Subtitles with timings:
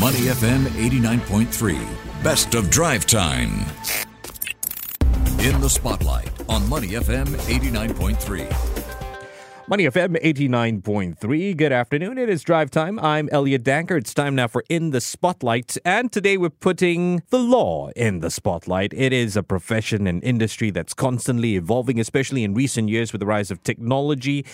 [0.00, 3.50] Money FM 89.3, best of drive time.
[5.40, 8.69] In the spotlight on Money FM 89.3.
[9.70, 11.56] Money FM 89.3.
[11.56, 12.18] Good afternoon.
[12.18, 12.98] It is drive time.
[12.98, 13.96] I'm Elliot Danker.
[13.96, 15.78] It's time now for In the Spotlight.
[15.84, 18.92] And today we're putting the law in the spotlight.
[18.92, 23.26] It is a profession and industry that's constantly evolving, especially in recent years with the
[23.26, 24.44] rise of technology.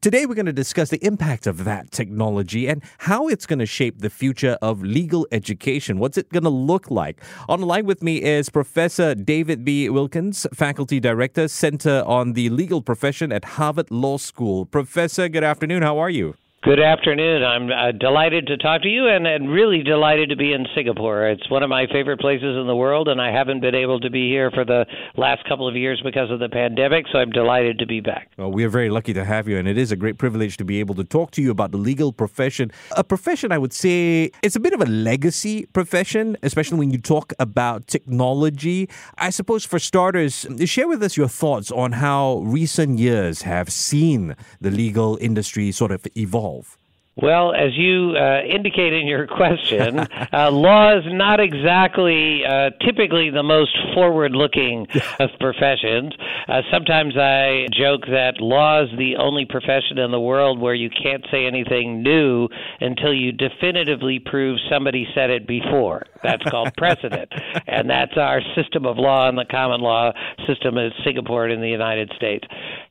[0.00, 3.66] Today, we're going to discuss the impact of that technology and how it's going to
[3.66, 5.98] shape the future of legal education.
[5.98, 7.20] What's it going to look like?
[7.48, 9.88] On the line with me is Professor David B.
[9.88, 14.57] Wilkins, Faculty Director, Center on the Legal Profession at Harvard Law School.
[14.64, 15.82] Professor, good afternoon.
[15.82, 16.34] How are you?
[16.68, 17.42] Good afternoon.
[17.42, 21.26] I'm uh, delighted to talk to you and, and really delighted to be in Singapore.
[21.26, 24.10] It's one of my favorite places in the world, and I haven't been able to
[24.10, 24.84] be here for the
[25.16, 28.32] last couple of years because of the pandemic, so I'm delighted to be back.
[28.36, 30.64] Well, we are very lucky to have you, and it is a great privilege to
[30.66, 32.70] be able to talk to you about the legal profession.
[32.98, 36.98] A profession, I would say, it's a bit of a legacy profession, especially when you
[36.98, 38.90] talk about technology.
[39.16, 44.36] I suppose, for starters, share with us your thoughts on how recent years have seen
[44.60, 46.78] the legal industry sort of evolve evolve?
[47.20, 49.98] Well, as you uh, indicate in your question,
[50.32, 54.86] uh, law is not exactly uh, typically the most forward looking
[55.18, 56.12] of professions.
[56.46, 60.90] Uh, sometimes I joke that law is the only profession in the world where you
[60.90, 62.48] can't say anything new
[62.80, 66.06] until you definitively prove somebody said it before.
[66.22, 67.32] That's called precedent.
[67.66, 70.12] and that's our system of law and the common law
[70.46, 72.46] system in Singapore and in the United States.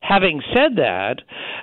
[0.08, 1.16] Having said that,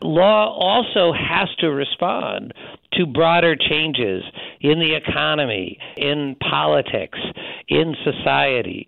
[0.03, 2.53] law also has to respond
[2.93, 4.23] to broader changes
[4.61, 7.17] in the economy, in politics,
[7.67, 8.87] in society.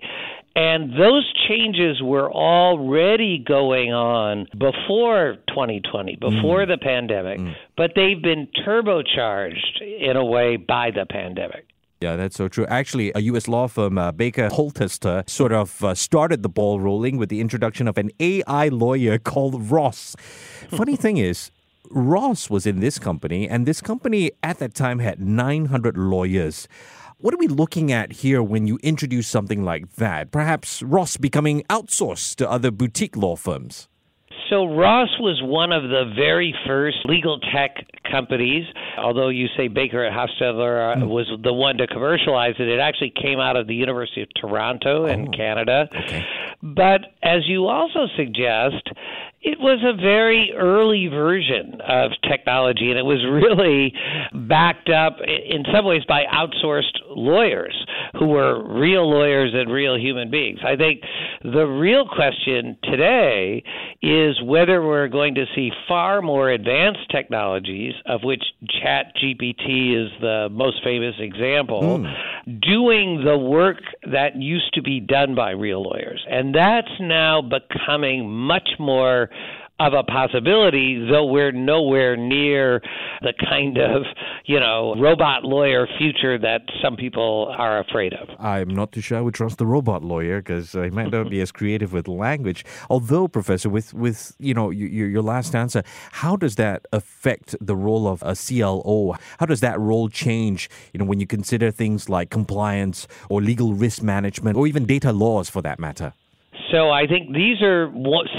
[0.55, 6.67] And those changes were already going on before 2020, before mm.
[6.67, 7.53] the pandemic, mm.
[7.75, 11.65] but they've been turbocharged in a way by the pandemic.
[11.99, 12.65] Yeah, that's so true.
[12.67, 13.47] Actually, a U.S.
[13.47, 17.87] law firm, uh, Baker Hostetler, sort of uh, started the ball rolling with the introduction
[17.87, 20.15] of an AI lawyer called Ross.
[20.69, 21.51] Funny thing is,
[21.89, 26.67] Ross was in this company, and this company at that time had 900 lawyers.
[27.17, 30.31] What are we looking at here when you introduce something like that?
[30.31, 33.87] Perhaps Ross becoming outsourced to other boutique law firms?
[34.49, 37.75] So Ross was one of the very first legal tech
[38.09, 38.65] companies.
[38.97, 41.07] Although you say Baker Hostetler uh, mm.
[41.07, 45.05] was the one to commercialize it, it actually came out of the University of Toronto
[45.05, 45.31] in oh.
[45.37, 45.89] Canada.
[46.03, 46.25] Okay.
[46.61, 48.89] But as you also suggest,
[49.41, 53.93] it was a very early version of technology, and it was really
[54.47, 57.85] backed up in some ways by outsourced lawyers
[58.17, 60.59] who were real lawyers and real human beings.
[60.65, 61.01] I think
[61.43, 63.63] the real question today
[64.01, 68.43] is whether we're going to see far more advanced technologies, of which
[68.81, 72.13] Chat GPT is the most famous example, mm.
[72.47, 73.77] Doing the work
[74.09, 76.25] that used to be done by real lawyers.
[76.29, 79.29] And that's now becoming much more
[79.79, 82.81] of a possibility, though we're nowhere near
[83.21, 84.03] the kind of,
[84.45, 88.27] you know, robot lawyer future that some people are afraid of.
[88.39, 91.41] I'm not too sure I would trust the robot lawyer because he might not be
[91.41, 92.65] as creative with language.
[92.89, 97.75] Although, Professor, with, with you know, your, your last answer, how does that affect the
[97.75, 99.15] role of a CLO?
[99.39, 103.73] How does that role change, you know, when you consider things like compliance or legal
[103.73, 106.13] risk management or even data laws for that matter?
[106.71, 107.89] So I think these are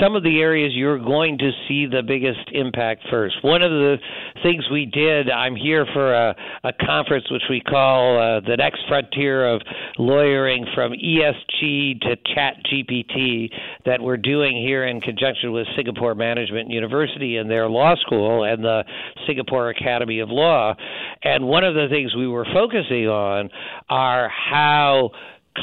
[0.02, 3.36] some of the areas you're going to see the biggest impact first.
[3.42, 3.96] One of the
[4.42, 8.80] things we did, I'm here for a, a conference which we call uh, the next
[8.86, 9.62] frontier of
[9.98, 13.50] lawyering from ESG to Chat GPT
[13.86, 18.62] that we're doing here in conjunction with Singapore Management University and their law school and
[18.62, 18.84] the
[19.26, 20.74] Singapore Academy of Law.
[21.22, 23.48] And one of the things we were focusing on
[23.88, 25.12] are how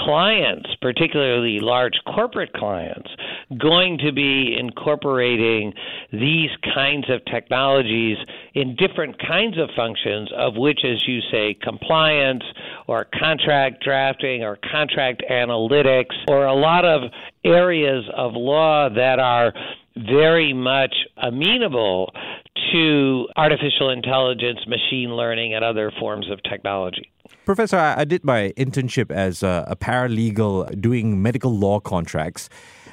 [0.04, 3.10] clients, particularly large corporate clients,
[3.58, 5.74] going to be incorporating
[6.12, 8.18] these kinds of technologies
[8.54, 12.44] in different kinds of functions, of which, as you say, compliance
[12.88, 17.12] or contract drafting or contract analytics or a lot of
[17.44, 19.54] areas of law that are
[19.96, 22.12] very much amenable
[22.72, 27.12] to artificial intelligence, machine learning, and other forms of technology.
[27.46, 32.50] Professor, I, I did my internship as a, a paralegal doing medical law contracts.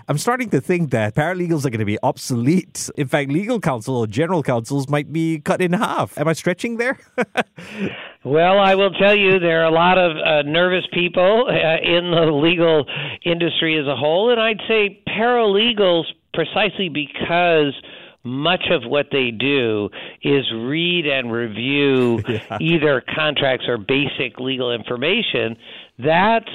[0.08, 2.90] I'm starting to think that paralegals are going to be obsolete.
[2.96, 6.18] In fact, legal counsel or general counsels might be cut in half.
[6.18, 6.98] Am I stretching there?
[8.24, 12.10] well, I will tell you, there are a lot of uh, nervous people uh, in
[12.10, 12.84] the legal
[13.24, 16.04] industry as a whole, and I'd say paralegals
[16.34, 17.74] precisely because
[18.24, 19.88] much of what they do
[20.22, 22.58] is read and review yeah.
[22.60, 25.56] either contracts or basic legal information.
[25.98, 26.50] That's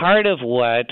[0.00, 0.86] part of what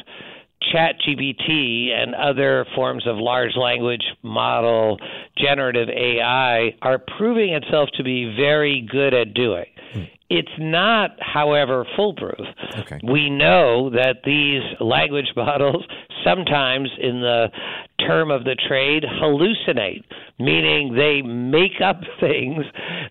[0.73, 4.99] ChatGPT and other forms of large language model
[5.39, 9.67] generative AI are proving itself to be very good at doing.
[9.93, 10.03] Hmm.
[10.31, 12.47] It's not, however, foolproof.
[12.79, 13.01] Okay.
[13.03, 15.85] We know that these language models
[16.25, 17.49] sometimes, in the
[17.99, 20.05] term of the trade, hallucinate,
[20.39, 22.65] meaning they make up things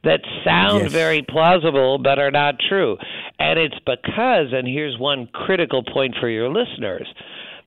[0.03, 0.91] that sound yes.
[0.91, 2.97] very plausible but are not true.
[3.37, 7.07] And it's because, and here's one critical point for your listeners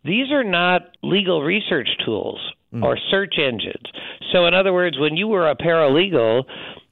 [0.04, 2.40] these are not legal research tools
[2.74, 2.82] mm.
[2.82, 3.86] or search engines.
[4.32, 6.42] So, in other words, when you were a paralegal,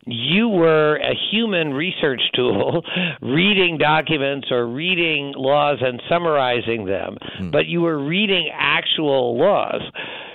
[0.06, 2.82] you were a human research tool
[3.23, 7.52] reading documents or reading laws and summarizing them, mm.
[7.52, 9.82] but you were reading actual laws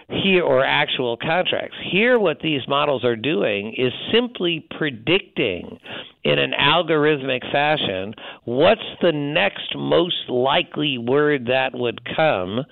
[0.07, 1.75] here or actual contracts.
[1.91, 5.79] Here, what these models are doing is simply predicting
[6.23, 8.13] in an algorithmic fashion
[8.45, 12.65] what's the next most likely word that would come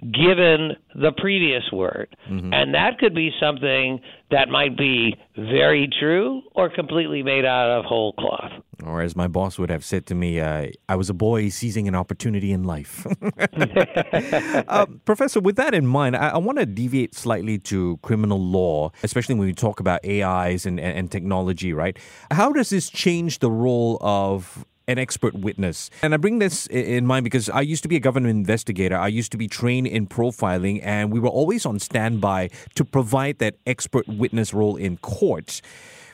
[0.00, 2.16] given the previous word.
[2.28, 2.52] Mm-hmm.
[2.52, 4.00] And that could be something
[4.30, 8.52] that might be very true or completely made out of whole cloth.
[8.84, 11.86] Or as my boss would have said to me, uh, I was a boy seizing
[11.86, 13.06] an opportunity in life.
[14.68, 18.90] uh, Professor, with that in mind, I, I want to deviate slightly to criminal law,
[19.02, 21.98] especially when we talk about AIs and, and, and technology, right?
[22.30, 25.88] How does this change the role of an expert witness.
[26.02, 28.96] And I bring this in mind because I used to be a government investigator.
[28.96, 33.38] I used to be trained in profiling, and we were always on standby to provide
[33.38, 35.62] that expert witness role in court.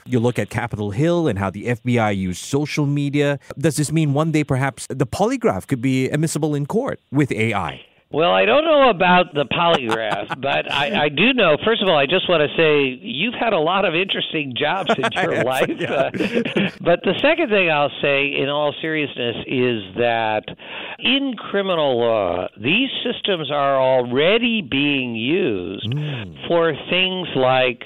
[0.05, 3.40] You look at Capitol Hill and how the FBI used social media.
[3.58, 7.84] Does this mean one day perhaps the polygraph could be admissible in court with AI?
[8.17, 11.59] Well, I don't know about the polygraph, but I, I do know.
[11.63, 14.89] First of all, I just want to say you've had a lot of interesting jobs
[14.97, 15.69] in your life.
[15.69, 16.09] Uh,
[16.81, 20.45] but the second thing I'll say, in all seriousness, is that
[20.99, 26.49] in criminal law, these systems are already being used mm.
[26.49, 27.83] for things like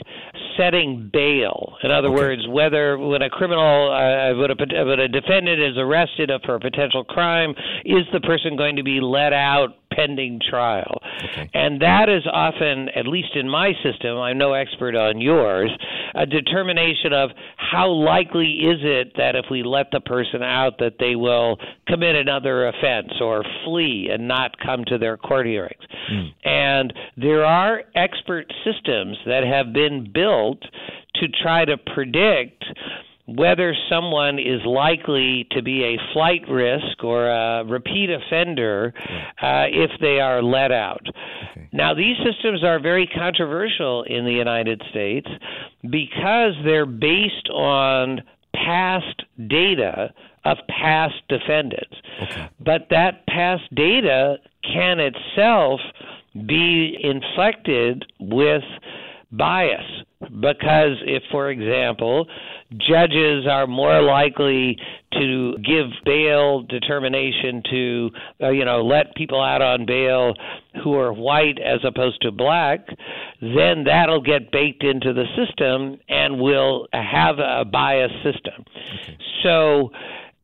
[0.56, 1.74] setting bail.
[1.82, 2.14] In other okay.
[2.14, 6.60] words, whether when a criminal, uh, when, a, when a defendant is arrested for a
[6.60, 7.50] potential crime,
[7.84, 11.00] is the person going to be let out pending trial.
[11.24, 11.50] Okay.
[11.54, 15.70] And that is often, at least in my system, I'm no expert on yours,
[16.14, 20.94] a determination of how likely is it that if we let the person out that
[20.98, 25.82] they will commit another offense or flee and not come to their court hearings.
[26.10, 26.28] Mm.
[26.44, 30.62] And there are expert systems that have been built
[31.16, 32.64] to try to predict
[33.36, 38.92] whether someone is likely to be a flight risk or a repeat offender
[39.40, 41.06] uh, if they are let out.
[41.52, 41.68] Okay.
[41.72, 45.28] Now, these systems are very controversial in the United States
[45.82, 48.22] because they're based on
[48.54, 50.12] past data
[50.44, 51.94] of past defendants.
[52.22, 52.48] Okay.
[52.58, 55.80] But that past data can itself
[56.34, 58.62] be inflected with
[59.32, 59.84] bias
[60.40, 62.26] because if for example
[62.78, 64.76] judges are more likely
[65.12, 68.10] to give bail determination to
[68.42, 70.34] uh, you know let people out on bail
[70.82, 72.86] who are white as opposed to black
[73.40, 78.64] then that'll get baked into the system and will have a biased system
[79.04, 79.16] okay.
[79.42, 79.90] so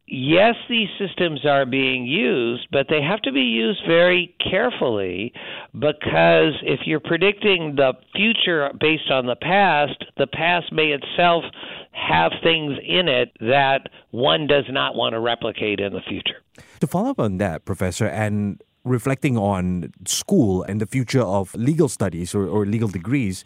[0.06, 5.32] yes, these systems are being used, but they have to be used very carefully
[5.72, 11.44] because if you're predicting the future based on the past, the past may itself
[11.92, 16.42] have things in it that one does not want to replicate in the future.
[16.80, 21.88] To follow up on that, Professor, and reflecting on school and the future of legal
[21.88, 23.44] studies or, or legal degrees,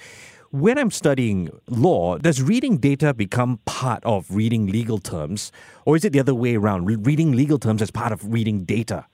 [0.50, 5.52] when I'm studying law, does reading data become part of reading legal terms,
[5.86, 6.86] or is it the other way around?
[6.86, 9.06] Re- reading legal terms as part of reading data?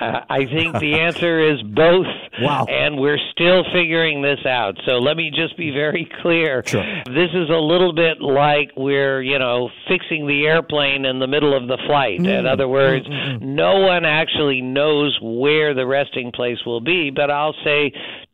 [0.00, 2.06] Uh, I think the answer is both.
[2.40, 2.66] Wow.
[2.68, 4.78] And we're still figuring this out.
[4.86, 6.62] So let me just be very clear.
[6.64, 6.84] Sure.
[7.06, 11.56] This is a little bit like we're, you know, fixing the airplane in the middle
[11.56, 12.20] of the flight.
[12.20, 12.38] Mm.
[12.38, 13.56] In other words, mm-hmm.
[13.56, 17.10] no one actually knows where the resting place will be.
[17.10, 17.90] But I'll say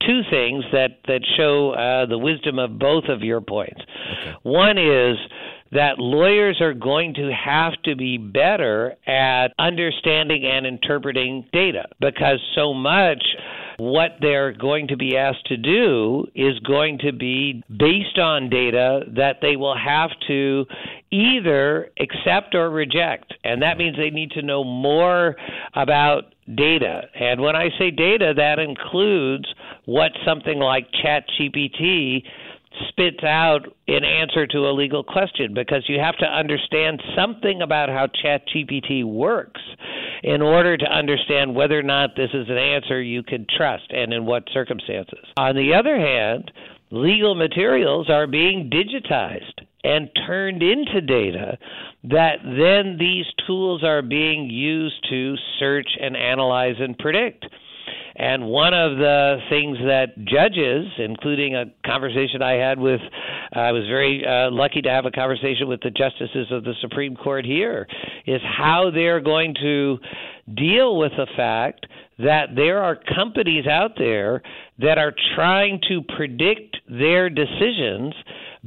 [0.06, 3.80] two things that, that show uh, the wisdom of both of your points.
[3.80, 4.34] Okay.
[4.42, 5.16] One is
[5.74, 12.40] that lawyers are going to have to be better at understanding and interpreting data because
[12.54, 13.22] so much
[13.76, 19.00] what they're going to be asked to do is going to be based on data
[19.16, 20.64] that they will have to
[21.10, 23.34] either accept or reject.
[23.42, 25.34] And that means they need to know more
[25.74, 27.02] about data.
[27.14, 29.46] And when I say data, that includes
[29.86, 32.22] what something like ChatGPT
[32.88, 37.88] spits out an answer to a legal question because you have to understand something about
[37.88, 39.60] how ChatGPT works
[40.22, 44.12] in order to understand whether or not this is an answer you can trust and
[44.12, 45.26] in what circumstances.
[45.36, 46.50] On the other hand,
[46.90, 51.58] legal materials are being digitized and turned into data
[52.04, 57.44] that then these tools are being used to search and analyze and predict.
[58.16, 63.00] And one of the things that judges, including a conversation I had with,
[63.52, 67.16] I was very uh, lucky to have a conversation with the justices of the Supreme
[67.16, 67.88] Court here,
[68.26, 69.98] is how they're going to
[70.54, 71.86] deal with the fact
[72.18, 74.42] that there are companies out there
[74.78, 78.14] that are trying to predict their decisions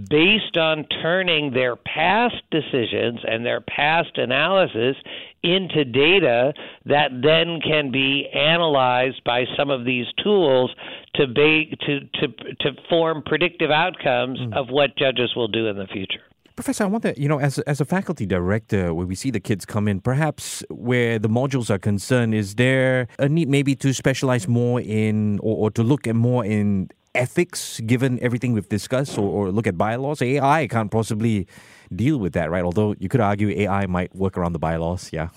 [0.10, 4.96] based on turning their past decisions and their past analysis
[5.44, 6.54] into data
[6.86, 10.72] that then can be analyzed by some of these tools
[11.16, 12.28] to to to
[12.60, 14.56] to form predictive outcomes mm.
[14.56, 16.22] of what judges will do in the future.
[16.56, 19.64] Professor, I wonder, you know, as, as a faculty director, where we see the kids
[19.64, 24.48] come in, perhaps where the modules are concerned, is there a need maybe to specialize
[24.48, 29.28] more in or, or to look at more in ethics, given everything we've discussed, or,
[29.28, 30.22] or look at bylaws?
[30.22, 31.48] AI can't possibly
[31.94, 32.64] deal with that, right?
[32.64, 35.30] Although you could argue AI might work around the bylaws, yeah.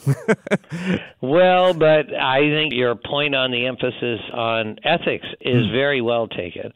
[1.20, 5.72] well, but I think your point on the emphasis on ethics is mm.
[5.72, 6.72] very well taken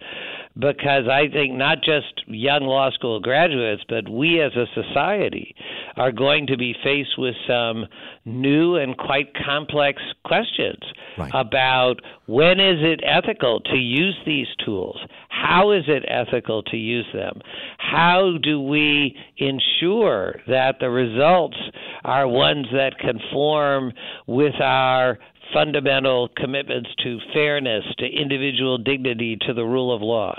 [0.56, 5.54] because I think not just young law school graduates, but we as a society
[5.96, 7.86] are going to be faced with some
[8.24, 10.80] new and quite complex questions
[11.18, 11.30] right.
[11.34, 11.96] about
[12.26, 14.98] when is it ethical to use these tools?
[15.28, 17.40] How is it ethical to use them?
[17.78, 21.58] How do we ensure that the results
[22.04, 23.92] are ones that conform
[24.26, 25.18] with our
[25.52, 30.38] fundamental commitments to fairness, to individual dignity, to the rule of law.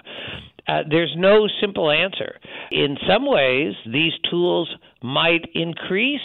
[0.68, 2.40] Uh, there's no simple answer.
[2.72, 6.20] In some ways, these tools might increase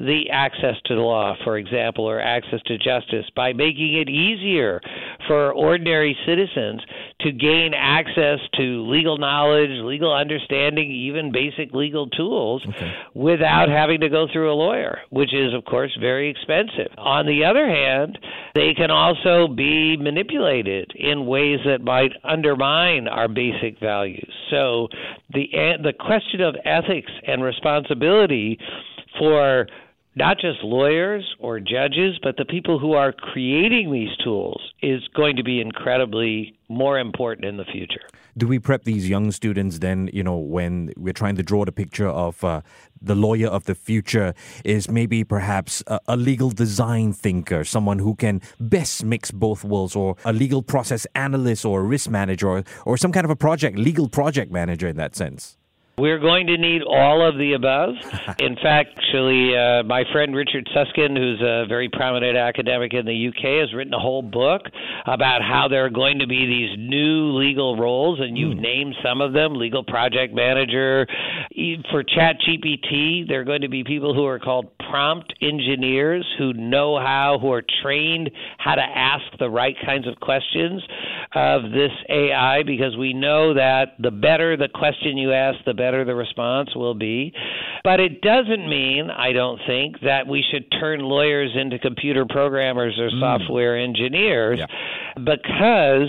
[0.00, 4.80] the access to the law, for example, or access to justice by making it easier
[5.26, 6.80] for ordinary citizens
[7.24, 12.92] to gain access to legal knowledge, legal understanding, even basic legal tools okay.
[13.14, 16.92] without having to go through a lawyer, which is, of course, very expensive.
[16.98, 18.18] On the other hand,
[18.54, 24.32] they can also be manipulated in ways that might undermine our basic values.
[24.50, 24.88] So
[25.32, 25.46] the
[25.82, 28.58] the question of ethics and responsibility
[29.18, 29.66] for
[30.14, 35.36] not just lawyers or judges, but the people who are creating these tools is going
[35.36, 38.00] to be incredibly more important in the future.
[38.36, 41.72] Do we prep these young students then, you know, when we're trying to draw the
[41.72, 42.62] picture of uh,
[43.00, 48.14] the lawyer of the future is maybe perhaps a, a, legal design thinker, someone who
[48.14, 52.64] can best mix both worlds, or a legal process analyst or a risk manager, or,
[52.86, 55.58] or some kind of a project, legal project manager in that sense?
[56.02, 57.94] We're going to need all of the above.
[58.40, 63.28] In fact, actually, uh, my friend Richard Susskind, who's a very prominent academic in the
[63.28, 64.62] UK, has written a whole book
[65.06, 68.62] about how there are going to be these new legal roles, and you've mm.
[68.62, 71.06] named some of them legal project manager.
[71.90, 76.98] For ChatGPT, there are going to be people who are called prompt engineers who know
[76.98, 80.82] how, who are trained how to ask the right kinds of questions
[81.34, 85.91] of this AI because we know that the better the question you ask, the better
[86.04, 87.32] the response will be.
[87.84, 92.98] But it doesn't mean, I don't think, that we should turn lawyers into computer programmers
[92.98, 93.20] or mm.
[93.20, 94.66] software engineers yeah.
[95.16, 96.08] because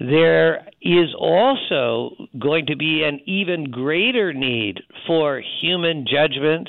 [0.00, 6.68] there is also going to be an even greater need for human judgment,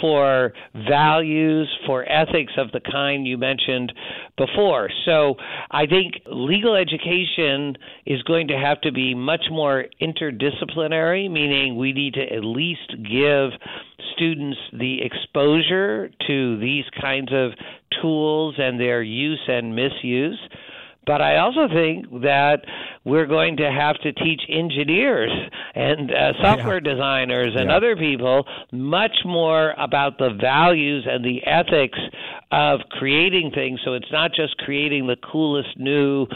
[0.00, 0.52] for
[0.88, 3.92] values, for ethics of the kind you mentioned
[4.36, 4.90] before.
[5.04, 5.36] So
[5.70, 11.92] I think legal education is going to have to be much more interdisciplinary, meaning we
[11.92, 13.50] need to at least give
[14.14, 17.52] students the exposure to these kinds of
[18.02, 20.38] tools and their use and misuse
[21.06, 22.64] but I also think that
[23.04, 25.30] we're going to have to teach engineers
[25.74, 26.92] and uh, software yeah.
[26.92, 27.76] designers and yeah.
[27.76, 31.98] other people much more about the values and the ethics
[32.50, 33.80] of creating things.
[33.84, 36.26] So it's not just creating the coolest new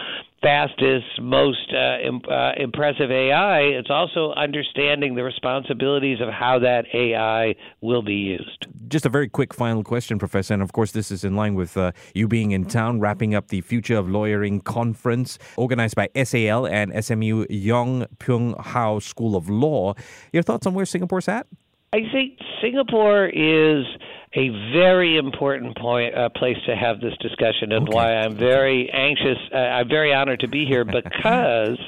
[0.42, 6.86] fastest, most uh, Im- uh, impressive AI, it's also understanding the responsibilities of how that
[6.94, 8.66] AI will be used.
[8.88, 10.54] Just a very quick final question, Professor.
[10.54, 13.48] And of course, this is in line with uh, you being in town, wrapping up
[13.48, 19.48] the Future of Lawyering conference organized by SAL and SMU Yong Pung How School of
[19.48, 19.94] Law.
[20.32, 21.46] Your thoughts on where Singapore's at?
[21.92, 23.84] I think Singapore is
[24.34, 27.96] a very important point, uh, place to have this discussion, and okay.
[27.96, 29.38] why I'm very anxious.
[29.52, 31.78] Uh, I'm very honored to be here because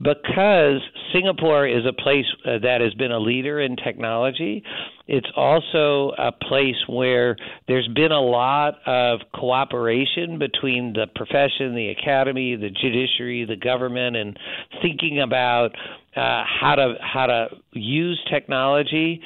[0.00, 0.80] because
[1.12, 4.62] Singapore is a place uh, that has been a leader in technology.
[5.10, 7.36] It's also a place where
[7.66, 14.14] there's been a lot of cooperation between the profession, the academy, the judiciary, the government,
[14.14, 14.38] and
[14.80, 15.70] thinking about
[16.16, 19.20] uh, how to how to use technology,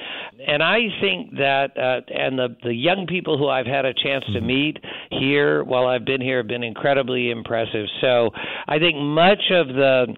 [0.46, 4.24] and I think that uh, and the the young people who I've had a chance
[4.26, 4.46] to mm-hmm.
[4.46, 4.78] meet
[5.10, 7.86] here while I've been here have been incredibly impressive.
[8.02, 8.30] So
[8.68, 10.14] I think much of the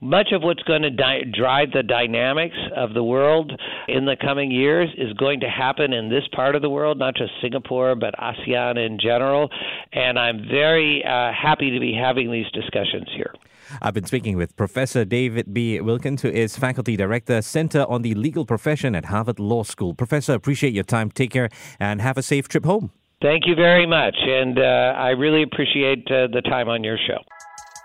[0.00, 3.52] much of what's going to di- drive the dynamics of the world
[3.88, 7.14] in the coming years is going to happen in this part of the world, not
[7.14, 9.50] just Singapore, but ASEAN in general.
[9.92, 13.34] And I'm very uh, happy to be having these discussions here.
[13.80, 15.80] I've been speaking with Professor David B.
[15.80, 19.94] Wilkins, who is Faculty Director, Center on the Legal Profession at Harvard Law School.
[19.94, 21.10] Professor, appreciate your time.
[21.10, 21.48] Take care
[21.80, 22.90] and have a safe trip home.
[23.22, 24.16] Thank you very much.
[24.20, 27.18] And uh, I really appreciate uh, the time on your show.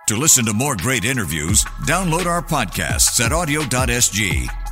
[0.07, 4.68] To listen to more great interviews, download our podcasts at awedio.sg